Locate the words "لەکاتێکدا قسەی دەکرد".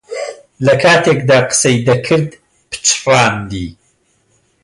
0.65-2.29